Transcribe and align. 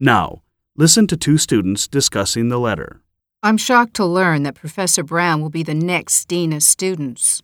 Now, 0.00 0.42
listen 0.76 1.08
to 1.08 1.16
two 1.16 1.38
students 1.38 1.88
discussing 1.88 2.48
the 2.48 2.58
letter. 2.58 3.02
I'm 3.42 3.56
shocked 3.56 3.94
to 3.94 4.04
learn 4.04 4.44
that 4.44 4.54
Professor 4.54 5.02
Brown 5.02 5.40
will 5.40 5.50
be 5.50 5.64
the 5.64 5.74
next 5.74 6.28
dean 6.28 6.52
of 6.52 6.62
students. 6.62 7.42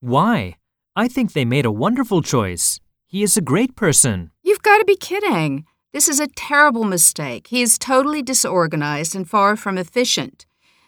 Why? 0.00 0.56
I 0.96 1.06
think 1.06 1.32
they 1.32 1.44
made 1.44 1.64
a 1.64 1.70
wonderful 1.70 2.20
choice. 2.20 2.80
He 3.06 3.22
is 3.22 3.36
a 3.36 3.40
great 3.40 3.76
person. 3.76 4.32
You've 4.42 4.62
got 4.62 4.78
to 4.78 4.84
be 4.84 4.96
kidding. 4.96 5.64
This 5.92 6.08
is 6.08 6.18
a 6.18 6.26
terrible 6.26 6.84
mistake. 6.84 7.48
He 7.48 7.62
is 7.62 7.78
totally 7.78 8.22
disorganized 8.22 9.14
and 9.14 9.28
far 9.28 9.56
from 9.56 9.78
efficient. 9.78 10.44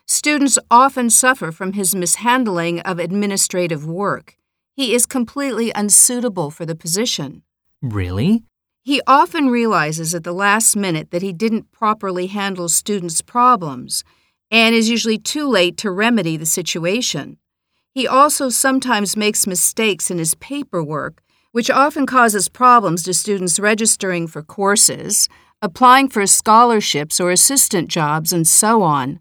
Students 0.06 0.58
often 0.70 1.10
suffer 1.10 1.52
from 1.52 1.74
his 1.74 1.94
mishandling 1.94 2.80
of 2.80 2.98
administrative 2.98 3.86
work. 3.86 4.36
He 4.74 4.94
is 4.94 5.06
completely 5.06 5.70
unsuitable 5.74 6.50
for 6.50 6.66
the 6.66 6.74
position. 6.74 7.42
Really? 7.80 8.42
He 8.86 9.00
often 9.06 9.48
realizes 9.48 10.14
at 10.14 10.24
the 10.24 10.32
last 10.34 10.76
minute 10.76 11.10
that 11.10 11.22
he 11.22 11.32
didn't 11.32 11.72
properly 11.72 12.26
handle 12.26 12.68
students' 12.68 13.22
problems 13.22 14.04
and 14.50 14.74
is 14.74 14.90
usually 14.90 15.16
too 15.16 15.48
late 15.48 15.78
to 15.78 15.90
remedy 15.90 16.36
the 16.36 16.44
situation. 16.44 17.38
He 17.94 18.06
also 18.06 18.50
sometimes 18.50 19.16
makes 19.16 19.46
mistakes 19.46 20.10
in 20.10 20.18
his 20.18 20.34
paperwork, 20.34 21.22
which 21.52 21.70
often 21.70 22.04
causes 22.04 22.50
problems 22.50 23.02
to 23.04 23.14
students 23.14 23.58
registering 23.58 24.26
for 24.26 24.42
courses, 24.42 25.30
applying 25.62 26.10
for 26.10 26.26
scholarships 26.26 27.18
or 27.18 27.30
assistant 27.30 27.88
jobs, 27.88 28.34
and 28.34 28.46
so 28.46 28.82
on. 28.82 29.18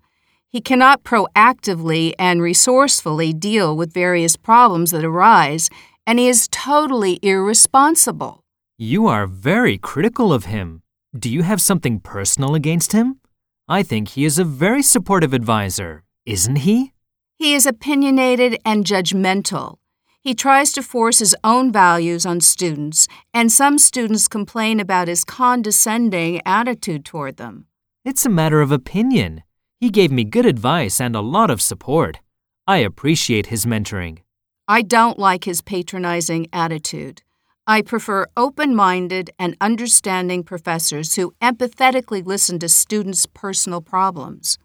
He 0.50 0.60
cannot 0.60 1.06
proactively 1.06 2.12
and 2.20 2.42
resourcefully 2.42 3.32
deal 3.32 3.78
with 3.78 3.94
various 3.94 4.36
problems 4.36 4.92
that 4.92 5.06
arise, 5.06 5.70
and 6.06 6.20
he 6.20 6.28
is 6.28 6.50
totally 6.50 7.18
irresponsible. 7.22 8.43
You 8.86 9.08
are 9.08 9.28
very 9.28 9.78
critical 9.78 10.34
of 10.34 10.44
him. 10.44 10.82
Do 11.18 11.30
you 11.30 11.44
have 11.44 11.62
something 11.62 12.02
personal 12.02 12.54
against 12.54 12.92
him? 12.92 13.22
I 13.66 13.82
think 13.82 14.10
he 14.10 14.26
is 14.26 14.38
a 14.38 14.44
very 14.44 14.84
supportive 14.84 15.34
advisor, 15.34 16.04
isn't 16.26 16.58
he? 16.68 16.92
He 17.38 17.54
is 17.54 17.66
opinionated 17.66 18.60
and 18.66 18.84
judgmental. 18.84 19.78
He 20.20 20.36
tries 20.36 20.74
to 20.74 20.84
force 20.84 21.20
his 21.20 21.34
own 21.46 21.72
values 21.72 22.26
on 22.26 22.42
students, 22.42 23.08
and 23.34 23.50
some 23.50 23.78
students 23.78 24.28
complain 24.28 24.82
about 24.82 25.08
his 25.08 25.24
condescending 25.24 26.42
attitude 26.46 27.06
toward 27.06 27.38
them. 27.38 27.68
It's 28.04 28.26
a 28.26 28.36
matter 28.42 28.60
of 28.60 28.74
opinion. 28.74 29.44
He 29.80 29.90
gave 29.92 30.12
me 30.12 30.26
good 30.26 30.46
advice 30.46 31.00
and 31.00 31.16
a 31.16 31.22
lot 31.22 31.50
of 31.50 31.62
support. 31.62 32.20
I 32.68 32.80
appreciate 32.80 33.46
his 33.46 33.66
mentoring. 33.66 34.24
I 34.68 34.82
don't 34.82 35.18
like 35.18 35.46
his 35.46 35.62
patronizing 35.62 36.48
attitude. 36.52 37.22
I 37.66 37.82
prefer 37.82 38.28
open 38.36 38.76
minded 38.76 39.30
and 39.40 39.56
understanding 39.62 40.44
professors 40.44 41.16
who 41.16 41.32
empathetically 41.42 42.26
listen 42.26 42.60
to 42.60 42.68
students' 42.68 43.26
personal 43.26 43.80
problems. 43.80 44.58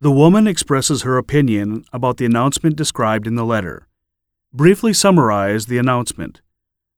The 0.00 0.10
woman 0.10 0.46
expresses 0.46 1.02
her 1.02 1.18
opinion 1.18 1.84
about 1.92 2.16
the 2.16 2.24
announcement 2.24 2.76
described 2.76 3.26
in 3.26 3.34
the 3.34 3.44
letter. 3.44 3.86
Briefly 4.50 4.94
summarize 4.94 5.66
the 5.66 5.76
announcement. 5.76 6.40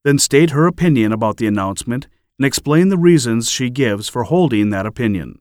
Then 0.04 0.20
state 0.20 0.50
her 0.50 0.68
opinion 0.68 1.12
about 1.12 1.38
the 1.38 1.48
announcement 1.48 2.06
and 2.38 2.46
explain 2.46 2.88
the 2.88 2.96
reasons 2.96 3.50
she 3.50 3.70
gives 3.70 4.08
for 4.08 4.24
holding 4.24 4.70
that 4.70 4.86
opinion. 4.86 5.40